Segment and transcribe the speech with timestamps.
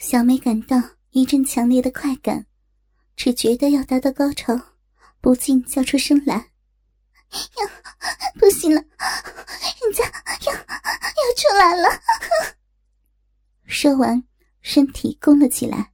[0.00, 0.78] 小梅感到
[1.10, 2.46] 一阵强烈的快感，
[3.16, 4.58] 只觉得要达到高潮，
[5.20, 6.36] 不禁叫出声来
[7.30, 7.70] ：“呀，
[8.38, 10.02] 不行了，人家
[10.46, 12.00] 要要出来了！
[13.68, 14.24] ”说完，
[14.62, 15.92] 身体弓了起来，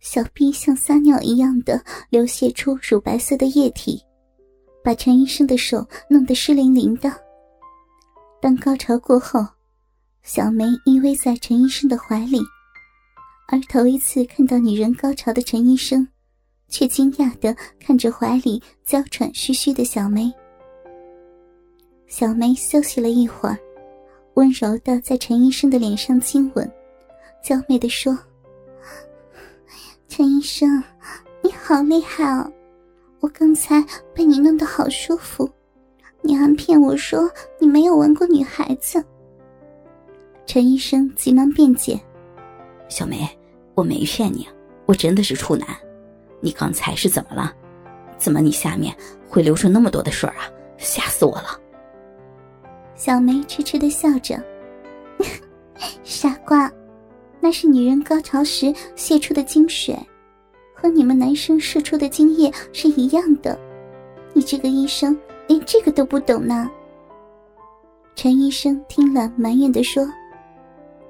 [0.00, 4.04] 小臂像撒尿一样的流泻出乳白色的液体，
[4.84, 7.10] 把陈医生的手弄得湿淋淋的。
[8.38, 9.40] 当高潮过后，
[10.22, 12.38] 小梅依偎在陈医生的怀里。
[13.52, 16.06] 而头一次看到女人高潮的陈医生，
[16.68, 20.32] 却惊讶的看着怀里娇喘吁吁的小梅。
[22.06, 23.58] 小梅休息了一会儿，
[24.34, 26.70] 温柔的在陈医生的脸上亲吻，
[27.42, 28.16] 娇媚的说
[30.06, 30.80] ：“陈医生，
[31.42, 32.48] 你好厉害哦！
[33.18, 35.50] 我刚才被你弄得好舒服，
[36.22, 39.04] 你还骗我说你没有玩过女孩子。”
[40.46, 42.00] 陈医生急忙辩解
[42.88, 43.28] ：“小梅。”
[43.80, 44.46] 我没骗你，
[44.84, 45.66] 我真的是处男。
[46.38, 47.50] 你刚才是怎么了？
[48.18, 48.94] 怎么你下面
[49.26, 50.44] 会流出那么多的水啊？
[50.76, 51.58] 吓死我了！
[52.94, 54.38] 小梅痴痴的笑着，
[56.04, 56.70] 傻瓜，
[57.40, 59.98] 那是女人高潮时泄出的精水，
[60.74, 63.58] 和你们男生射出的精液是一样的。
[64.34, 66.70] 你这个医生连这个都不懂呢？
[68.14, 70.06] 陈医生听了埋怨的说：“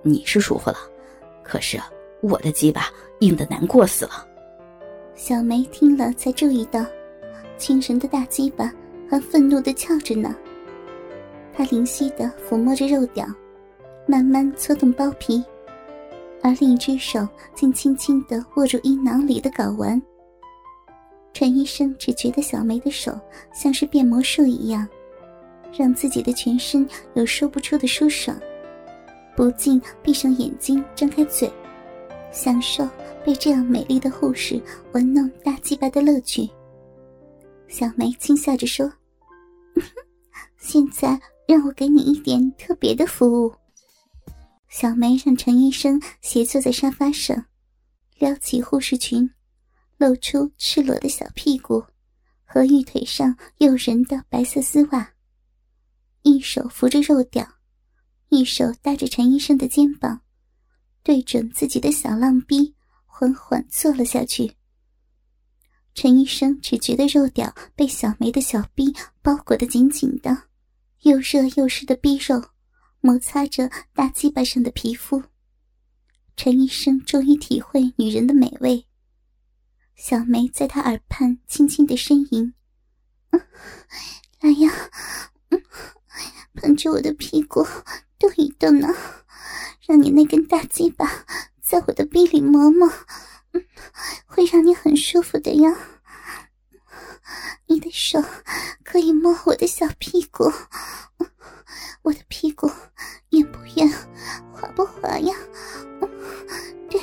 [0.00, 0.78] 你是舒服了，
[1.42, 1.78] 可是……”
[2.24, 2.88] 我的鸡巴
[3.20, 4.26] 硬的难过死了。
[5.14, 6.84] 小梅听了才注意到，
[7.58, 8.72] 清神的大鸡巴
[9.08, 10.34] 还愤怒的翘着呢。
[11.52, 13.26] 她灵犀的抚摸着肉屌，
[14.06, 15.44] 慢慢搓动包皮，
[16.42, 20.00] 而另一只手竟轻轻的握住阴囊里的睾丸。
[21.34, 23.12] 陈医生只觉得小梅的手
[23.52, 24.88] 像是变魔术一样，
[25.76, 28.34] 让自己的全身有说不出的舒爽，
[29.36, 31.52] 不禁闭上眼睛，张开嘴。
[32.34, 32.86] 享受
[33.24, 34.60] 被这样美丽的护士
[34.92, 36.50] 玩弄大鸡巴的乐趣。
[37.68, 38.92] 小梅轻笑着说
[40.58, 43.54] ：“现在让我给你一点特别的服务。”
[44.68, 47.46] 小梅让陈医生斜坐在沙发上，
[48.18, 49.30] 撩起护士裙，
[49.96, 51.84] 露出赤裸的小屁股
[52.44, 55.08] 和玉腿上诱人的白色丝袜，
[56.22, 57.46] 一手扶着肉屌，
[58.28, 60.20] 一手搭着陈医生的肩膀。
[61.04, 64.56] 对准自己的小浪逼，缓缓坐了下去。
[65.94, 68.92] 陈医生只觉得肉屌被小梅的小逼
[69.22, 70.44] 包裹得紧紧的，
[71.02, 72.42] 又热又湿的逼肉
[73.00, 75.22] 摩擦着大鸡巴上的皮肤。
[76.36, 78.86] 陈医生终于体会女人的美味。
[79.94, 82.52] 小梅在他耳畔轻轻的呻吟
[83.30, 83.40] ：“嗯
[84.40, 84.72] 来呀，
[85.50, 85.62] 嗯
[86.54, 87.64] 捧着我的屁股
[88.18, 88.88] 动一动呢。”
[89.86, 91.24] 让你那根大鸡巴
[91.60, 92.90] 在我的逼里磨磨，
[94.26, 95.76] 会让你很舒服的呀。
[97.66, 98.22] 你的手
[98.84, 100.52] 可以摸我的小屁股，
[102.02, 102.70] 我的屁股
[103.30, 103.90] 圆不圆，
[104.52, 105.34] 滑不滑呀？
[106.90, 107.00] 对，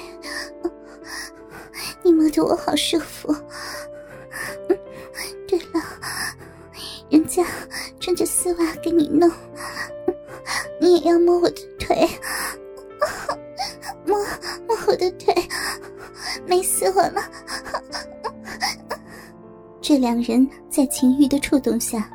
[2.03, 3.35] 你摸着我好舒服。
[5.47, 5.83] 对了，
[7.09, 7.43] 人家
[7.99, 9.29] 穿着丝袜给你弄，
[10.79, 12.07] 你也要摸我的腿。
[14.05, 14.17] 摸
[14.67, 15.33] 摸我的腿，
[16.47, 17.21] 美死我了！
[19.79, 22.09] 这两人在情欲的触动下，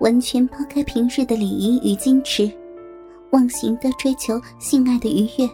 [0.00, 2.50] 完全抛开平日的礼仪与矜持，
[3.30, 5.48] 忘形的追求性爱的愉悦。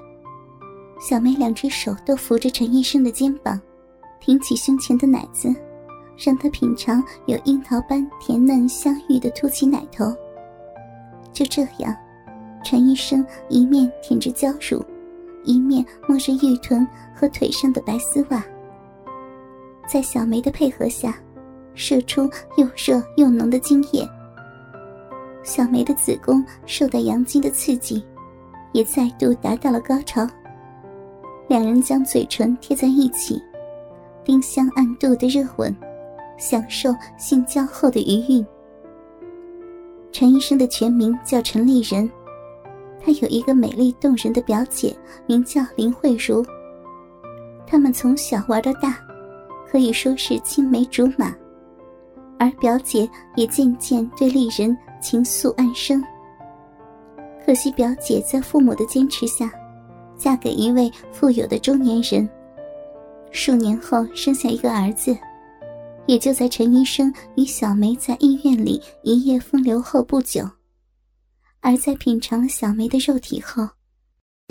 [1.01, 3.61] 小梅两只手都扶着陈医生的肩膀，
[4.21, 5.55] 挺起胸前的奶子，
[6.17, 10.15] 让他品尝有樱桃般甜嫩香芋的凸起奶头。
[11.33, 11.95] 就这样。
[12.65, 14.83] 陈医生一面舔着娇乳，
[15.45, 18.43] 一面摸着玉臀和腿上的白丝袜，
[19.87, 21.17] 在小梅的配合下，
[21.75, 22.23] 射出
[22.57, 24.09] 又热又浓的精液。
[25.43, 28.03] 小梅的子宫受到阳精的刺激，
[28.73, 30.27] 也再度达到了高潮。
[31.47, 33.39] 两人将嘴唇贴在一起，
[34.25, 35.77] 丁香暗度的热吻，
[36.39, 36.89] 享受
[37.19, 38.45] 性交后的余韵。
[40.11, 42.11] 陈医生的全名叫陈立人。
[43.05, 44.97] 他有一个美丽动人的表姐，
[45.27, 46.43] 名叫林慧茹。
[47.67, 48.99] 他们从小玩到大，
[49.71, 51.35] 可以说是青梅竹马。
[52.39, 56.03] 而表姐也渐渐对丽人情愫暗生。
[57.45, 59.53] 可惜表姐在父母的坚持下，
[60.17, 62.27] 嫁给一位富有的中年人。
[63.31, 65.17] 数年后生下一个儿子，
[66.07, 70.49] 也就在陈医生与小梅在医院里一夜风流后不久。
[71.65, 73.67] 而在品尝了小梅的肉体后，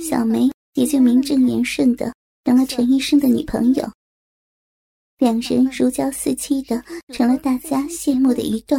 [0.03, 2.11] 小梅也就名正言顺的
[2.43, 3.87] 成了陈医生的女朋友。
[5.19, 6.83] 两人如胶似漆的，
[7.13, 8.75] 成了大家羡慕的一对。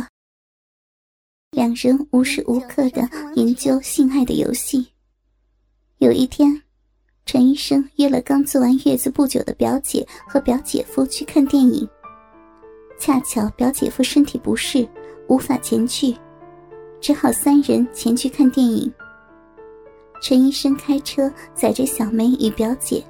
[1.52, 4.84] 两人无时无刻的研究性爱的游戏。
[5.98, 6.60] 有一天，
[7.24, 11.88] 陈医生约了刚做完月子不久的表姐和表姐夫去看电影。
[12.98, 14.88] 恰巧表姐夫身体不适，
[15.28, 16.12] 无法前去，
[17.04, 18.90] 只好三人前去看电影。
[20.22, 23.04] 陈医生开车载着小梅与表姐，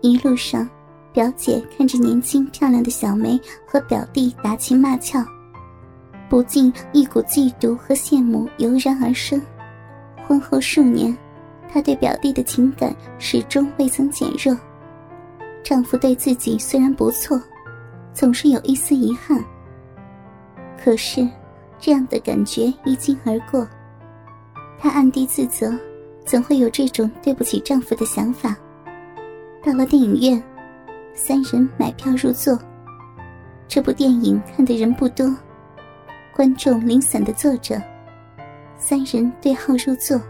[0.00, 0.66] 一路上，
[1.12, 5.22] 表姐看着年轻漂亮的小梅和表弟打情骂俏，
[6.30, 9.38] 不禁一股嫉妒和羡慕油然而生。
[10.26, 11.14] 婚后数年，
[11.70, 14.58] 她对表弟的情感始终未曾减弱。
[15.62, 17.38] 丈夫对自己虽然不错。
[18.14, 19.42] 总是有一丝遗憾。
[20.82, 21.26] 可是，
[21.84, 23.66] 这样的感觉一经而过，
[24.78, 25.76] 她暗地自责，
[26.24, 28.56] 怎会有这种对不起丈夫的想法？
[29.64, 30.40] 到了电影院，
[31.12, 32.56] 三人买票入座。
[33.66, 35.34] 这部电影看的人不多，
[36.36, 37.82] 观众零散的坐着，
[38.76, 40.20] 三人对号入座。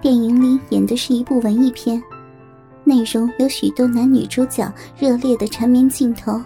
[0.00, 2.02] 电影里演的是一部文艺片，
[2.82, 6.40] 内容有许多男女主角热烈的缠绵镜头。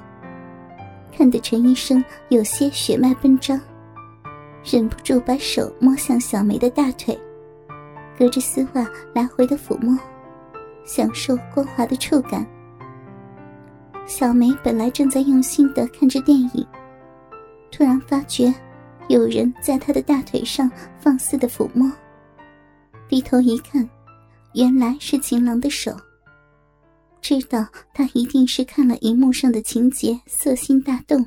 [1.16, 3.60] 看得陈医生有些血脉奔张，
[4.64, 7.18] 忍不住把手摸向小梅的大腿，
[8.18, 9.94] 隔着丝袜来回的抚摸，
[10.86, 12.46] 享受光滑的触感。
[14.06, 16.66] 小梅本来正在用心的看着电影，
[17.70, 18.52] 突然发觉
[19.08, 21.92] 有人在她的大腿上放肆的抚摸，
[23.06, 23.86] 低头一看，
[24.54, 25.94] 原来是情郎的手。
[27.20, 31.26] 知道他一定是看了荧幕上的情节，色心大动，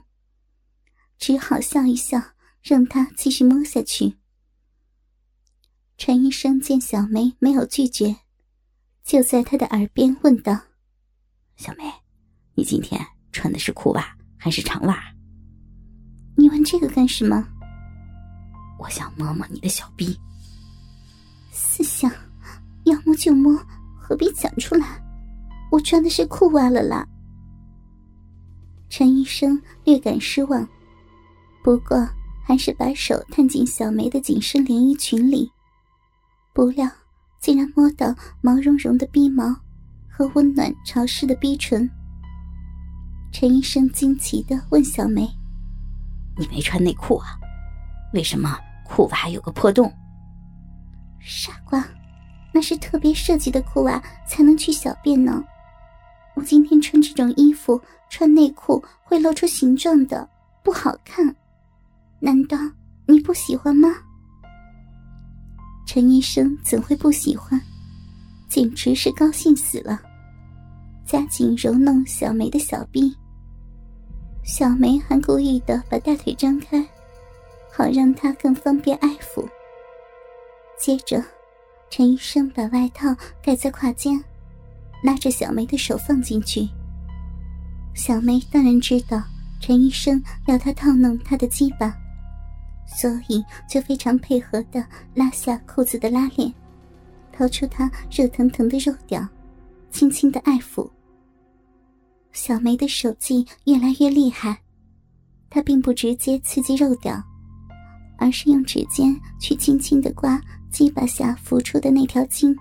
[1.18, 2.22] 只好笑一笑，
[2.68, 4.14] 让他继续摸下去。
[5.98, 8.14] 陈医生见小梅没有拒绝，
[9.06, 10.60] 就在她的耳边问道
[11.56, 11.86] ：“小梅，
[12.56, 13.00] 你今天
[13.32, 14.06] 穿的是裤袜
[14.38, 15.02] 还是长袜？”
[16.36, 17.48] 你问这个干什么？
[18.78, 20.20] 我想摸摸你的小臂。
[21.52, 22.12] 思想，
[22.84, 23.58] 要摸就摸，
[23.98, 25.02] 何必讲出来？
[25.72, 27.08] 我穿的是裤袜了啦。
[28.90, 30.68] 陈医生略感失望，
[31.64, 31.98] 不过
[32.48, 35.52] 还是把手探进小梅的紧身连衣裙里，
[36.54, 36.90] 不料
[37.42, 39.54] 竟然摸到毛茸茸的逼毛
[40.10, 41.90] 和温暖潮湿的逼唇。
[43.34, 45.30] 陈医生惊奇的问小梅
[46.40, 47.38] ：“你没穿内裤啊？
[48.14, 49.94] 为什么裤袜还有个破洞？”
[51.20, 51.86] 傻瓜，
[52.54, 55.44] 那是特别设计的裤袜才能去小便呢。
[56.34, 60.30] 我今天穿这种衣服，穿内裤会露出形状的，
[60.64, 61.36] 不好看。
[62.20, 62.58] 难道
[63.06, 63.90] 你不喜欢吗？
[65.86, 67.60] 陈医生怎会不喜欢？
[68.50, 70.02] 简直是高兴死了，
[71.06, 73.16] 加紧揉弄小梅的小臂。
[74.44, 76.86] 小梅还故意的把大腿张开，
[77.72, 79.48] 好让她更方便爱抚。
[80.80, 81.24] 接着，
[81.90, 84.24] 陈医生把外套盖在胯间。
[85.04, 86.68] 拉着小梅的手放进去。
[87.94, 89.22] 小梅当然知道
[89.60, 91.96] 陈医生要她套弄她的鸡巴，
[92.88, 96.52] 所以就非常配合的拉下裤子的拉链，
[97.32, 99.28] 掏出他热腾腾的肉屌，
[99.92, 100.90] 轻轻的爱抚。
[102.32, 104.58] 小梅的手技越来越厉害，
[105.50, 107.22] 她并不直接刺激肉屌，
[108.18, 110.42] 而是用指尖去轻轻的刮
[110.72, 112.56] 鸡巴下浮出的那条筋，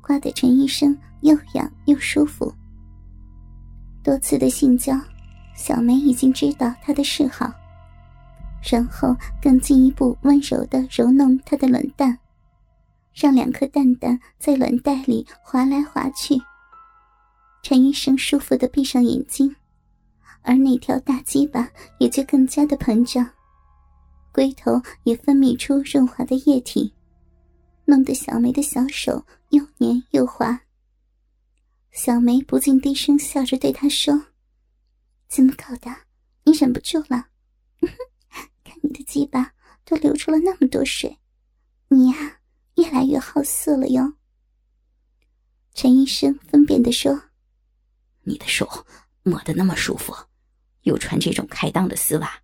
[0.00, 0.98] 刮得陈医生。
[1.22, 2.50] 又痒又舒服。
[4.02, 4.98] 多次的性交，
[5.54, 7.52] 小梅已经知道他的嗜好，
[8.70, 12.16] 然后更进一步温柔的揉弄他的卵蛋，
[13.12, 16.40] 让两颗蛋蛋在卵袋里滑来滑去。
[17.62, 19.56] 陈医生舒服的闭上眼睛，
[20.42, 23.28] 而那条大鸡巴也就更加的膨胀，
[24.32, 26.94] 龟头也分泌出润滑的液体，
[27.86, 30.60] 弄得小梅的小手又黏又滑。
[31.90, 34.26] 小梅不禁低声笑着对他说
[35.28, 35.92] ：“怎么搞的？
[36.44, 37.29] 你忍不住了？
[38.70, 39.52] 看你的鸡巴
[39.84, 41.18] 都流出了那么多水，
[41.88, 42.40] 你呀
[42.76, 44.14] 越来越好色了哟。”
[45.74, 47.20] 陈医生分辨的说
[48.22, 48.86] ：“你的手
[49.24, 50.14] 摸得那么舒服，
[50.82, 52.42] 又穿这种开裆的丝袜，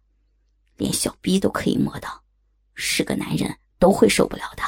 [0.77, 2.25] 连小逼都可以摸到，
[2.75, 4.63] 是个男人都会受不了的。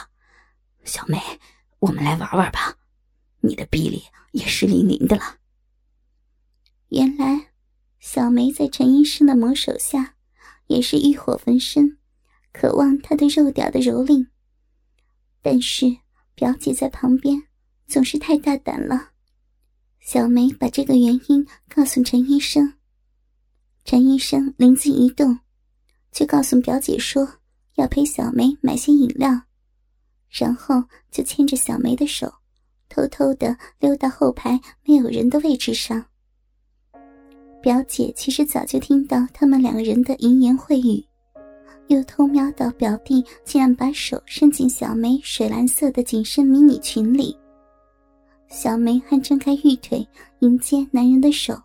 [0.85, 1.21] 小梅，
[1.81, 2.77] 我们来玩玩吧。”
[3.41, 5.39] 你的臂里也湿淋淋的了。
[6.89, 7.53] 原来，
[8.01, 10.17] 小梅在陈医生的魔手下，
[10.69, 11.99] 也是欲火焚身，
[12.53, 14.29] 渴望他的肉屌的蹂躏。
[15.43, 15.87] 但是
[16.35, 17.43] 表姐在旁边
[17.87, 19.11] 总是太大胆了，
[20.01, 22.75] 小梅把这个原因告诉陈医生。
[23.85, 25.41] 陈医生灵机一动，
[26.13, 27.27] 就告诉表姐说
[27.75, 29.43] 要陪小梅买些饮料，
[30.29, 32.31] 然后就牵着小梅的手，
[32.89, 36.07] 偷偷的溜到后排没有人的位置上。
[37.61, 41.05] 表姐其实早就听到他们两个人的淫言秽语，
[41.89, 47.37] 又偷瞄到表弟竟然把手伸进小梅水蓝色的紧身迷你裙里。
[48.49, 50.07] 小梅还撑开玉腿
[50.39, 51.61] 迎接男人的手，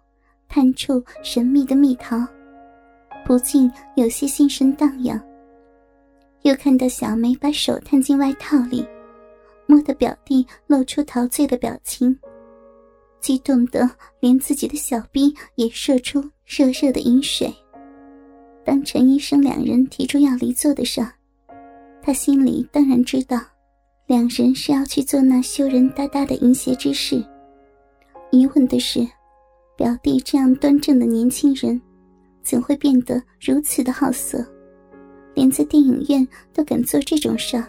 [0.50, 2.17] 探出神秘的蜜桃，
[3.23, 5.21] 不禁有些心神荡漾。
[6.41, 8.85] 又看到小梅把手探进外套里，
[9.65, 12.17] 摸得表弟露出陶醉的表情。
[13.23, 13.89] 激动的
[14.19, 17.49] 连自己的小臂也射出热热的饮水。
[18.65, 21.09] 当陈医生两人提出要离座的事儿，
[22.01, 23.39] 他心里当然知道，
[24.07, 27.25] 两人是要去做那羞人哒哒的淫邪之事。
[28.29, 29.07] 疑问的是，
[29.77, 31.81] 表弟这样端正的年轻人，
[32.41, 34.45] 怎会变得如此的好色，
[35.33, 37.65] 连在电影院都敢做这种事儿？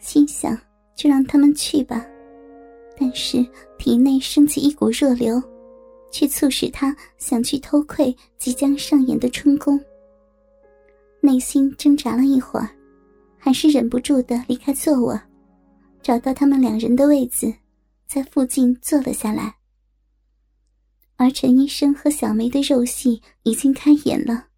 [0.00, 0.58] 心想，
[0.96, 2.04] 就让他们去吧。
[3.00, 3.42] 但是
[3.78, 5.42] 体内升起一股热流，
[6.12, 9.80] 却促使他想去偷窥即将上演的春宫。
[11.22, 12.68] 内心挣扎了一会儿，
[13.38, 15.18] 还是忍不住的离开座卧，
[16.02, 17.50] 找到他们两人的位子，
[18.06, 19.54] 在附近坐了下来。
[21.16, 24.48] 而陈医生和小梅的肉戏已经开演了。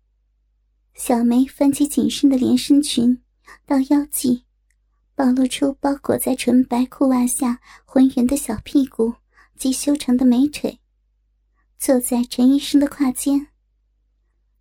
[0.95, 3.23] 小梅翻起紧身的连身裙，
[3.65, 4.43] 到腰际。
[5.23, 9.15] 暴露出包裹在纯白裤袜下浑圆的小屁股
[9.57, 10.81] 及修长的美腿，
[11.79, 13.47] 坐在陈医生的胯间。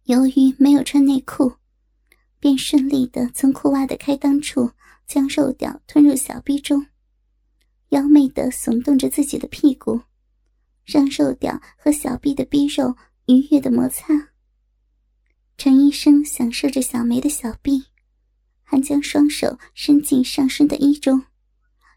[0.04, 1.54] 由于没有穿内裤，
[2.40, 4.70] 便顺利的从裤袜的开裆处
[5.08, 6.86] 将肉屌吞入小臂中，
[7.90, 10.00] 妖媚的耸动着自己的屁股，
[10.86, 14.14] 让肉屌和小臂的逼肉愉悦的摩擦。
[15.58, 17.86] 陈医生享受着小梅的小臂。
[18.72, 21.26] 还将双手伸进上身的衣中，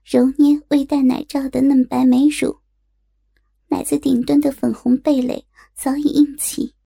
[0.04, 2.58] 揉捏未戴奶罩的嫩白美乳，
[3.68, 6.74] 奶子顶端的粉红蓓蕾早已硬起。